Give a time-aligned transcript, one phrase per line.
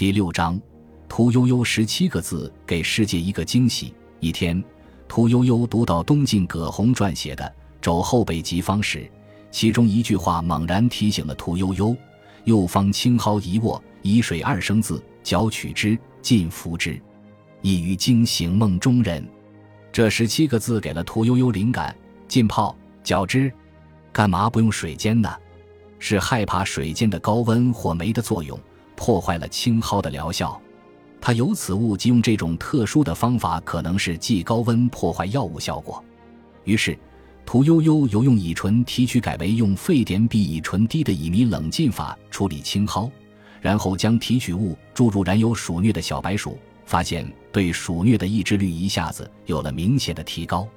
[0.00, 0.58] 第六章，
[1.10, 3.92] 屠呦呦十七个字给世界一个惊喜。
[4.18, 4.64] 一天，
[5.06, 7.44] 屠呦呦读到东晋葛洪撰写的
[7.82, 9.06] 《肘后备急方》时，
[9.50, 11.94] 其中一句话猛然提醒了屠呦呦
[12.44, 16.98] ：“右方青蒿一握，以水二升字，搅取之，尽服之，
[17.60, 19.22] 一于惊醒梦中人。”
[19.92, 21.94] 这十七个字给了屠呦呦灵感。
[22.26, 22.74] 浸泡、
[23.04, 23.52] 搅汁，
[24.14, 25.30] 干嘛不用水煎呢？
[25.98, 28.58] 是害怕水煎的高温或酶的作用
[29.00, 30.60] 破坏了青蒿的疗效。
[31.22, 36.04] 他由此误即用这种特殊的方法，可能是既高温破坏药物效果。
[36.64, 36.96] 于是，
[37.46, 43.10] 屠呦呦由用乙醇提取改为用沸点比乙醇低的乙醚冷浸法处理青蒿，
[43.62, 50.68] 然后将提取物注入染有鼠疟的小白鼠，发现对鼠疟的抑制率一下子有了明显的提高。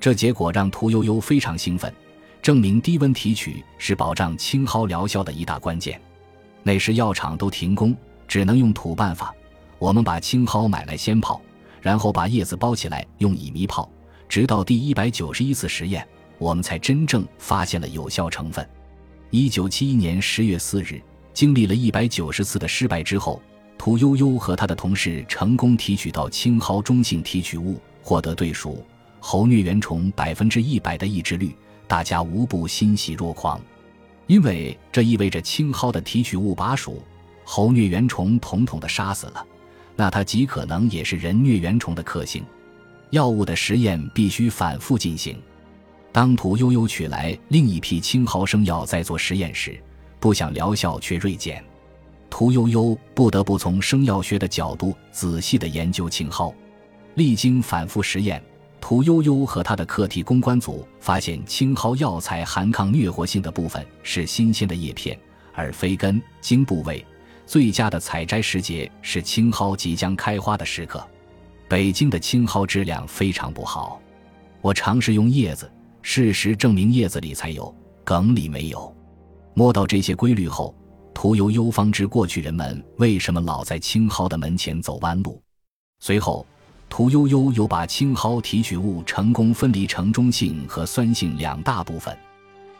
[0.00, 1.92] 这结果让屠呦呦非常兴奋，
[2.40, 6.00] 证明低温提取是保障青蒿疗效的一大关键。
[6.68, 7.96] 那时药厂都停工，
[8.26, 9.34] 只能用土办法。
[9.78, 11.40] 我们把青蒿买来先泡，
[11.80, 13.90] 然后把叶子包起来用乙醚泡，
[14.28, 18.68] 直到第一百九十一次实验，我们才真正发现了有效成分。
[19.30, 21.00] 一九七一年十月四日，
[21.32, 23.40] 经历了一百九十次的失败之后，
[23.78, 28.84] 屠呦呦和他的同事成功提取到青蒿中性提取物，获得对鼠。
[29.20, 33.58] 猴疟原虫百分之一百的抑制率，大家无不欣喜若狂，
[34.28, 37.02] 因为这意味着青蒿的提取物把鼠、
[37.44, 39.44] 猴疟原虫统统的杀死了，
[39.96, 42.44] 那它极可能也是人疟原虫的克星。
[43.10, 45.36] 药物的实验必须反复进行。
[46.12, 49.82] 当屠呦呦取来另一批青蒿生药在做实验时，
[50.20, 51.64] 不想疗效却锐减，
[52.28, 56.54] 屠呦呦不得不从生药学的角度仔细的研究青蒿，
[57.14, 58.42] 历经反复实验。
[58.80, 65.18] 屠呦呦和他的课题公关组发现，青蒿药材含抗疟活性的部分是新鲜的叶片，
[65.52, 67.04] 而非根茎部位。
[67.44, 71.06] 最佳的采摘时节是青蒿即将开花的时刻。
[71.68, 74.00] 北京的青蒿质量非常不好。
[74.60, 77.74] 我尝试用叶子，事实证明叶子里才有，
[78.04, 78.94] 梗里没有。
[79.54, 80.74] 摸到这些规律后，
[81.12, 85.42] 屠呦呦方知过去人们为什么老在青蒿的门前走弯路。
[86.00, 86.46] 随后。
[86.88, 92.16] 屠呦呦又把青蒿提取物成功分离成中性和酸性两大部分，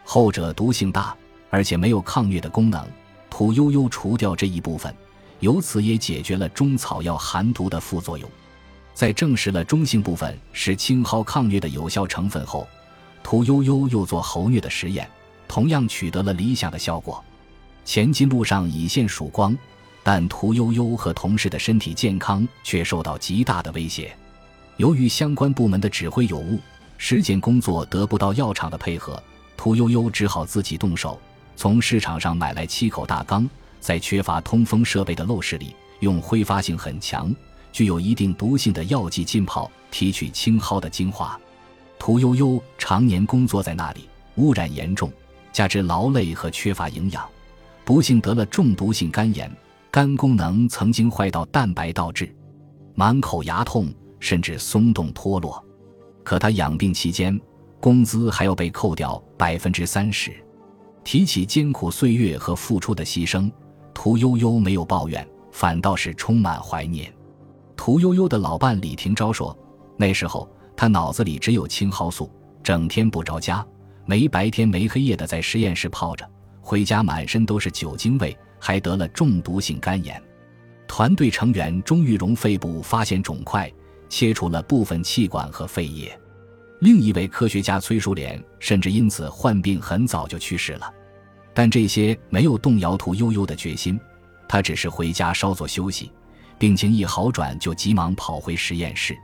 [0.05, 1.15] 后者毒性大，
[1.51, 2.85] 而且没有抗疟的功能。
[3.31, 4.93] 屠呦呦除掉这一部分，
[5.41, 8.29] 由此也解决了中草药含毒的副作用。
[8.95, 12.67] 在证实了中性部分是青蒿抗疟的有效成分后，
[13.23, 15.09] 屠呦呦又做猴疟的实验，
[15.47, 17.23] 同样取得了理想的效果。
[17.85, 19.57] 前进路上已现曙光。
[20.11, 24.17] 但屠呦呦和同事的身体健康却受到极大的威胁。
[24.79, 26.59] 由于相关部门的指挥有误，
[26.97, 29.23] 实践工作得不到药厂的配合，
[29.55, 31.21] 屠呦呦只好自己动手，
[31.57, 33.47] 从市场上买来七口大缸，
[33.81, 37.31] 在缺乏通风设备的陋室里，用挥发性很强、
[37.71, 41.39] 具有一定毒性的药剂浸泡提取青蒿的精华。
[41.99, 45.13] 屠呦呦常年工作在那里，污染严重，
[45.53, 47.29] 加之劳累和缺乏营养，
[47.85, 49.55] 不幸得了中毒性肝炎。
[49.99, 52.33] 肝功能曾经坏到蛋白倒置，
[52.95, 55.61] 满口牙痛，甚至松动脱落。
[56.23, 57.37] 可他养病期间，
[57.81, 60.33] 工资还要被扣掉百分之三十。
[61.03, 63.51] 提起艰苦岁月和付出的牺牲，
[63.93, 67.13] 屠呦呦没有抱怨，反倒是充满怀念。
[67.77, 69.59] 屠呦呦的老伴李廷钊说
[69.99, 72.31] ：“那时候他脑子里只有青蒿素，
[72.63, 73.67] 整天不着家，
[74.07, 76.25] 没白天没黑夜的在实验室泡着，
[76.61, 80.23] 回家满身都是酒精味。”还得了中毒性肝炎，
[80.87, 83.73] 团队成员钟玉荣肺部发现肿块，
[84.09, 86.19] 切除了部分气管和肺叶。
[86.81, 90.93] 另一位科学家崔淑莲甚至因此患病，很早就去世了。
[91.53, 93.99] 但这些没有动摇屠呦呦的决心，
[94.49, 96.13] 他只是回家稍作休息，
[96.57, 99.17] 病情一好转就急忙跑回实验室。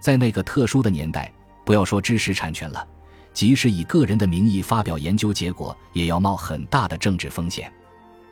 [0.00, 1.32] 在那个特殊的年代，
[1.64, 2.84] 不要说知识产权了，
[3.32, 7.72] 即使以个人的名义发表研究结果，也要冒很大的政治风险。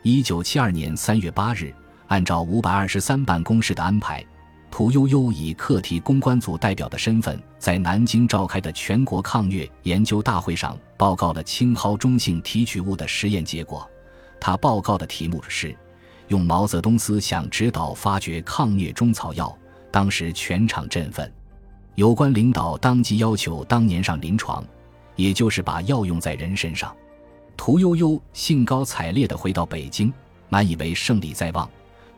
[0.09, 1.75] 一九七二年三月八日，
[2.07, 4.25] 按照五百二十三办公室的安排，
[4.71, 13.85] 屠呦呦以课题公关组代表的身份，在南京召开的全国抗疟研究大会上报告了青蒿中性提取物的实验结果。
[14.41, 15.77] 他报告的题目是
[16.31, 19.53] “用毛泽东思想指导发掘抗疟中草药”，
[19.91, 21.29] 当时全场振奋。
[21.97, 24.65] 有关领导当即要求当年上临床，
[25.17, 26.95] 也就是把药用在人身上。
[27.57, 30.13] 屠呦呦兴高采烈地回到北京，
[30.49, 31.69] 满以为胜利在望，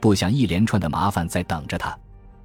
[0.01, 1.97] 不想一连串的麻烦在等着他。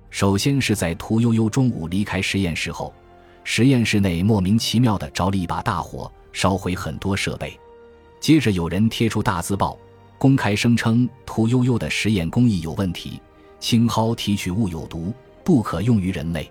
[0.10, 2.94] 首先是在屠呦呦中午离开实验室后，
[3.44, 7.60] 实验室内莫名其妙地着了一把大火，烧毁很多设备。
[8.20, 9.78] 接着有人贴出大字报
[10.18, 13.20] ：“公开声称屠呦呦的实验工艺有问题，
[13.60, 15.12] 青蒿提取物有毒，
[15.44, 16.50] 不可用于人类。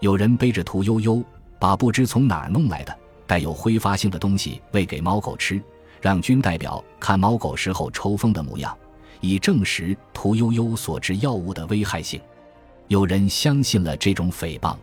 [0.00, 1.22] 有人背着屠呦呦，
[1.58, 2.96] 把不知从哪儿弄来的
[3.26, 5.62] 带有挥发性的东西喂给猫狗吃，
[6.02, 8.76] 让军代表看猫狗时候抽风的模样，
[9.20, 12.20] 以证实屠呦呦所制药物的危害性。
[12.88, 14.76] 有人相信了这种诽谤，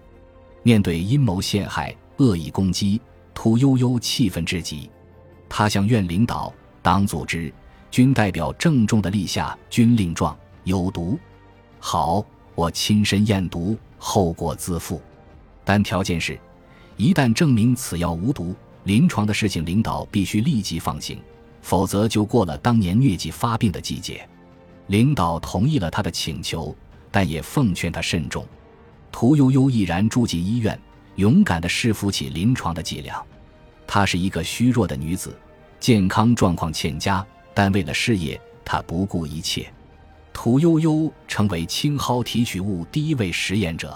[0.64, 3.00] 面对阴谋陷害、恶意攻击，
[3.34, 4.90] 屠呦呦气愤至极。
[5.50, 7.54] 他向院领导、党组织、
[7.92, 11.20] 军代表郑重地立下军令状：有毒，
[11.80, 12.26] 好，
[12.56, 15.02] 我亲身验毒，后果自负。
[15.66, 16.40] 但条件是，
[16.96, 18.56] 一旦证明此药无毒，
[18.90, 21.22] 临床的事情领导必须立即放行，
[21.62, 24.28] 否则就过了当年疟疾发病的季节。
[24.88, 26.76] 领导同意了他的请求，
[27.12, 28.44] 但也奉劝他慎重。
[29.12, 30.80] 屠呦呦毅然住进医院，
[31.18, 33.24] 勇敢地试服起临床的剂量。
[33.86, 35.38] 她是一个虚弱的女子，
[35.80, 39.72] 健康状况欠佳，但为了事业，她不顾一切。
[40.34, 43.96] 屠呦呦成为青蒿提取物第一位实验者。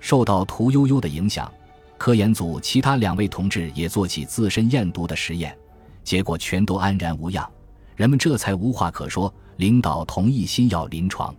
[0.00, 1.52] 受到屠呦呦的影响，
[1.96, 5.56] 科研组其他两位同志也做起自身验毒的实验，
[6.02, 7.48] 结果全都安然无恙，
[7.96, 9.32] 人们这才无话可说。
[9.58, 11.32] 领导同意新药临床，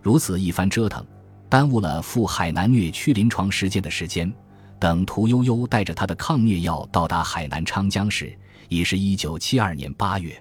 [0.00, 1.04] 如此一番折腾，
[1.48, 4.32] 耽误了赴海南疟区临床实践的时间。
[4.78, 8.32] 等屠呦呦带着他的抗疟药到达海南昌江时，
[8.68, 10.40] 已是一九七二年八月。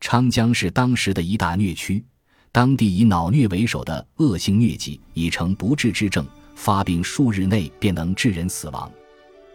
[0.00, 2.02] 昌江是当时的一大疟区，
[2.50, 6.26] 当地以脑疟为首的恶性疟疾已成不治之症。
[6.56, 8.90] 发病数日内便能致人死亡。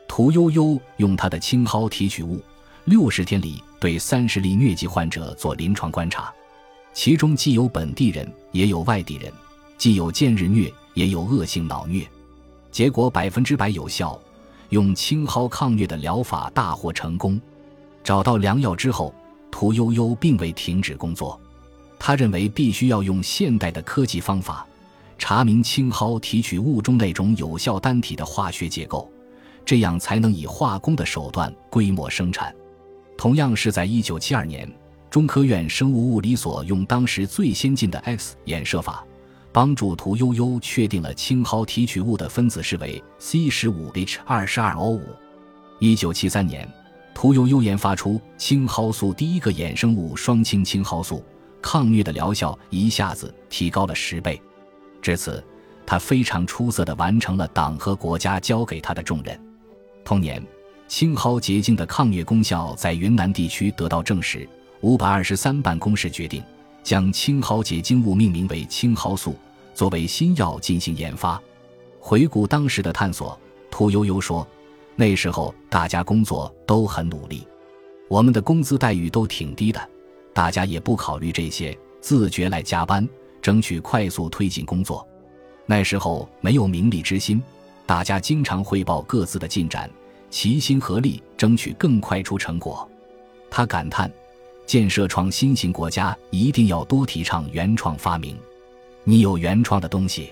[0.07, 2.41] 屠呦呦用她的青蒿提取物，
[2.85, 6.33] 六十天里对三十例疟疾患者做临床观察，
[6.93, 9.31] 其中既有本地人，也有外地人，
[9.77, 12.07] 既有见日疟，也有恶性脑疟。
[12.71, 14.17] 结果百分之百有效，
[14.69, 17.39] 用青蒿抗疟的疗法大获成功。
[18.03, 19.13] 找到良药之后，
[19.49, 21.39] 屠呦呦并未停止工作，
[21.97, 24.65] 他认为必须要用现代的科技方法。
[25.21, 29.07] 查明青蒿提取物中那种有效单体的化学结构，
[29.63, 32.53] 这样才能以化工的手段规模生产。
[33.19, 34.67] 同样是在一九七二年，
[35.11, 39.05] 中科院生物物理所用当时最先进的 X 衍射法，
[39.51, 45.03] 帮助屠呦呦确定了青蒿提取物的分子式为 C 十五 H 二十二 O 五。
[45.79, 46.67] 一九七三年，
[47.13, 51.23] 屠呦呦研发出青蒿素第一个衍生物双氢青蒿素，
[51.61, 54.41] 抗疟的疗效一下子提高了十倍。
[55.01, 55.43] 至此，
[55.85, 59.39] 他非常出色地完成了党和国家交给他的重任。
[60.05, 60.41] 同年，
[60.87, 64.47] 青蒿结晶的抗疟功效在云南地区得到证实。
[64.81, 66.43] 五百二十三办公室决定
[66.83, 69.35] 将青蒿结晶物命名为青蒿素，
[69.75, 71.41] 作为新药进行研发。
[71.99, 73.39] 回顾当时的探索，
[73.69, 74.47] 屠呦呦说
[74.97, 77.47] ：“那时候大家工作都很努力，
[78.09, 79.79] 我们的工资待遇都挺低的，
[80.33, 83.07] 大家也不考虑这些，自觉来加班。”
[83.41, 85.05] 争取快速推进工作，
[85.65, 87.41] 那时候没有名利之心，
[87.85, 89.89] 大家经常汇报各自的进展，
[90.29, 92.87] 齐心合力争取更快出成果。
[93.49, 94.09] 他感叹：
[94.65, 98.37] 建设创新型国家一定要多提倡原创发明，
[99.03, 100.31] 你有原创的东西，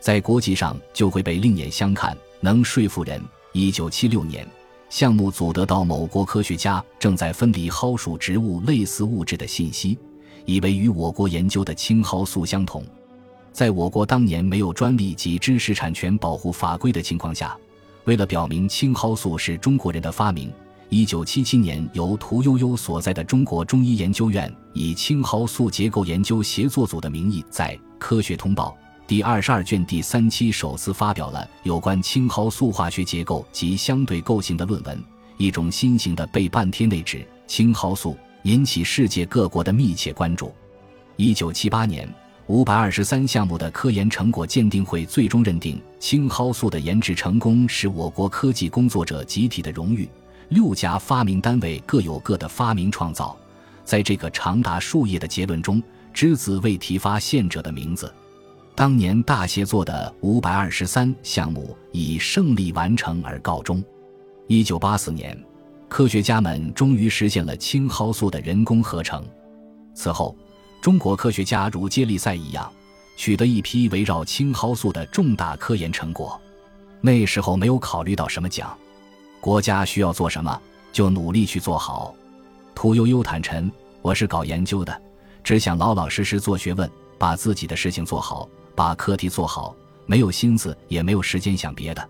[0.00, 3.22] 在国际上就会被另眼相看，能说服人。
[3.54, 4.46] 一九七六年，
[4.88, 9.98] 项目组得到某国科学家正在分离蒿属植物类似物质的信息。
[10.44, 12.84] 以为与我国研究的青蒿素相同，
[13.52, 17.56] 在我国当年没有专利及知识产权保护法规的情况下，
[18.04, 20.52] 为了表明青蒿素是中国人的发明，
[20.88, 34.98] 一九七七年由屠呦呦所在的中国中医研究院以青蒿素结构研究协作组的名义，在《科学通报》第二十二卷第三期首次发表了有关青蒿素化学结构及相对构型的论文，
[35.36, 38.16] 一种新型的倍半萜内酯青蒿素。
[38.42, 40.52] 引起世界各国的密切关注。
[41.16, 42.08] 一九七八年，
[42.46, 50.08] 五百二十三项目的科研成果鉴定会最终认定青蒿素的研制成功是我国科技工作者集体的荣誉。
[50.48, 53.36] 六家发明单位各有各的发明创造，
[53.84, 55.82] 在这个长达数页的结论中，
[56.12, 58.12] 只字未提发现者的名字。
[58.74, 63.82] 当年大协作的五百二十三项目以胜利完成而告终。
[64.46, 65.38] 一九八四年。
[65.92, 69.22] 科学家们终于实现了青蒿素的人工合成。
[69.94, 70.34] 此后，
[70.80, 72.72] 中国科学家如接力赛一样，
[73.14, 76.40] 取得一批围绕青蒿素的重大科研成果。
[77.02, 78.74] 那时候没有考虑到什么奖，
[79.38, 80.58] 国家需要做什么
[80.94, 82.14] 就努力去做好。
[82.74, 83.70] 屠呦呦坦陈
[84.00, 85.02] ：“我是搞研究的，
[85.44, 92.08] 只想老老实实做学问，把自己的事情做好，把课题做好，没有心思也没有时间想别的。”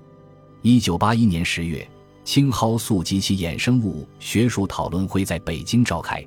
[0.62, 1.84] 一九八一年十月。
[2.24, 6.24] 青蒿素及其衍生物学术讨论会在北京召开，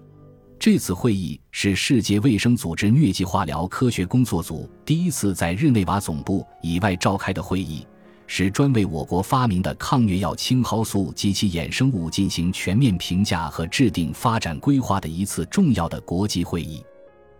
[0.59, 7.87] 这次会议是世界卫生组织疟疾化疗科学工作组第一次在日内瓦总部以外召开的会议，
[8.27, 16.83] 是专为我国发明的抗疟药青蒿素及其衍生物进行全面评价和制定发展规划的一次重要的国际会议。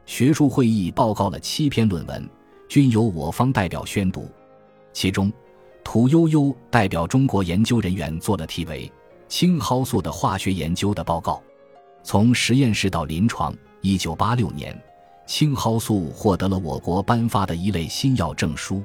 [0.05, 2.29] 学术会议报告了七篇论文，
[2.69, 4.29] 均由我方代表宣读。
[4.93, 5.31] 其中，
[5.85, 8.91] 屠呦呦代表中国研究人员做了题为
[9.29, 11.41] “青蒿素的化学研究”的报告。
[12.03, 14.77] 从实验室到临床，一九八六年，
[15.27, 18.83] 青蒿素获得了我国颁发的一类新药证书，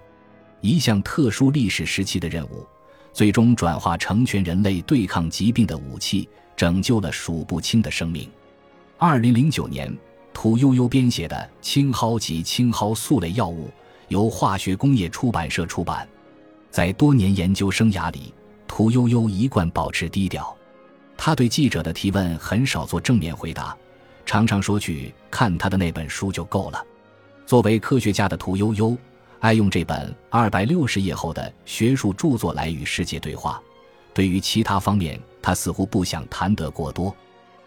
[0.61, 2.67] 一项特殊历史时期的任务，
[3.15, 8.29] 最终转化成全人类对抗疾病的武器，拯救了数不清的生命。
[8.99, 9.93] 二零零九年，
[10.35, 13.69] 屠呦呦编写的《青蒿及青蒿素类药物》
[14.09, 16.07] 由化学工业出版社出版。
[16.71, 18.33] 在多年研究生涯里，
[18.69, 20.57] 屠呦呦一贯保持低调。
[21.17, 23.77] 他对记者的提问很少做正面回答，
[24.25, 26.83] 常常说句“看他的那本书就够了”。
[27.45, 28.97] 作为科学家的屠呦呦，
[29.41, 33.61] 爱用这本二百六十页厚的学术著作来与世界对话。
[34.15, 37.15] 对于其他方面，他似乎不想谈得过多。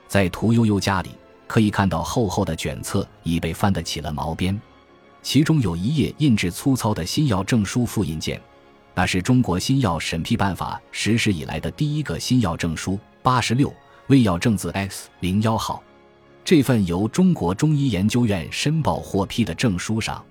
[0.07, 1.09] 在屠呦呦家里，
[1.45, 4.59] 可以看到厚厚的卷册已被翻得起了毛边，
[5.21, 8.41] 其中有一页印制粗糙的新药证书复印件，
[8.95, 12.99] 那是中国新药审批办法实施以来的第一个新药证书。
[13.21, 13.73] 八十六
[14.07, 15.81] 胃药证字 X 零幺号，
[16.43, 20.23] 这份由中国中医研究院申报获批的证书上，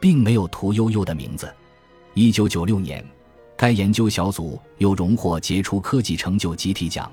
[0.00, 1.54] 并没有屠呦呦的名字。
[2.14, 3.04] 一九九六年，
[3.54, 7.12] 该研究小组又荣获杰出科技成就集体奖，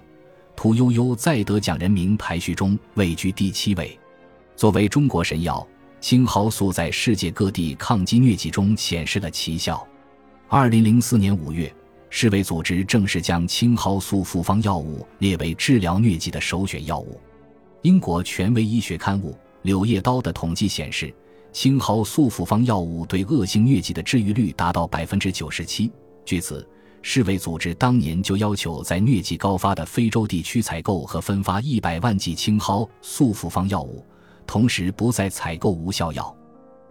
[0.56, 4.00] 屠呦呦在得奖人名排序中位居第七位。
[4.56, 5.68] 作为中国神药，
[6.00, 9.86] 青蒿素在世界各地抗击疟疾中显示了奇效。
[10.52, 11.72] 二零零四年五月。
[12.10, 17.22] 世卫组织正式将青蒿素复方药物列为治疗疟疾的首选药物。
[17.84, 21.14] 英国权威医学刊物《柳叶刀》的统计显示，
[21.54, 25.92] 青蒿素复方药物对恶性疟疾的治愈率达到百分之九十七。
[26.26, 26.68] 据此，
[27.04, 34.04] 世卫组织当年就要求在疟疾高发的非洲地区采购和分发一百万剂青蒿素复方药物，
[34.48, 36.36] 同时不再采购无效药。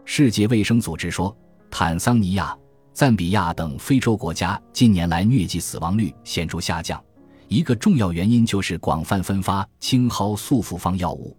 [0.05, 1.37] 世界卫生组织说，
[1.69, 2.57] 坦桑尼亚。
[2.99, 7.01] 赞比亚等非洲国家近年来疟疾死亡率显著下降，
[7.47, 11.37] 一个重要原因就是广泛分发青蒿素复方药物。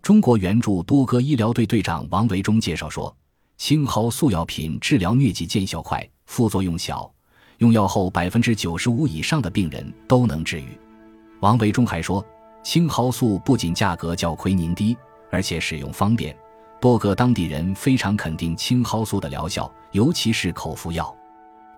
[0.00, 3.14] 中国援助多哥医疗队队长王维忠介绍说，
[3.58, 7.12] 青蒿素药品治疗疟疾见效快，副作用小，
[7.58, 10.68] 用药后百分之九十五以上的病人都能治愈。
[11.40, 12.24] 王维忠还说，
[12.62, 14.96] 青蒿素不仅价格较奎宁低，
[15.30, 16.34] 而且使用方便。
[16.84, 21.16] 多个当地人非常肯定青蒿素的疗效，尤其是口服药。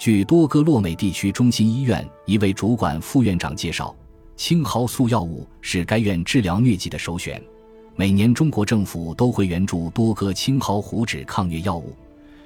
[0.00, 3.94] 据多哥洛美地区中心医院一位主管副院长介绍，
[4.34, 7.40] 青蒿素药物是该院治疗疟疾的首选。
[7.94, 11.94] 每年，中国政府都会援助多哥青蒿糊脂抗疟药物，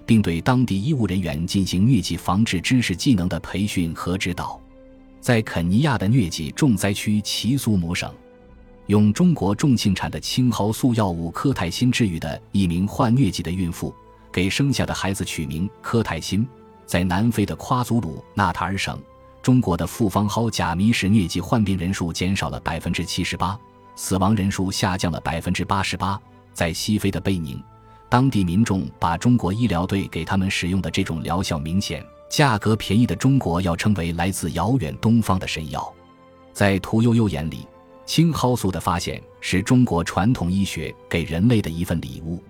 [0.05, 4.61] 并对当地医务人员进行疟疾防治知识技能的培训和指导。
[5.19, 8.12] 在肯尼亚的疟疾重灾区奇苏姆省。
[8.87, 13.95] 用中国重庆产的青蒿素药物科泰辛治愈的一名患疟疾的孕妇，
[14.33, 16.47] 给生下的孩子取名科泰辛。
[16.87, 19.01] 在南非的夸祖鲁纳塔尔省，
[19.41, 23.57] 中国的复方蒿甲醚使疟疾患病人数减少了百分之七十八，
[23.95, 26.21] 死亡人数下降了百分之八十八。
[26.53, 27.63] 在西非的贝宁，
[28.09, 35.95] 当地民众把中国医疗队给他们使用的这种疗效明显、价格便宜的中国药称为来自遥远东方的神药。
[36.53, 37.69] 在屠呦呦眼里。
[38.11, 42.43] 青蒿素的发现是中国传统医学给人类的一份礼物。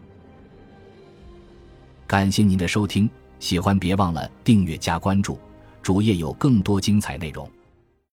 [2.06, 3.06] 感谢您的收听，
[3.40, 5.38] 喜欢别忘了订阅加关注，
[5.82, 7.46] 主页有更多精彩内容。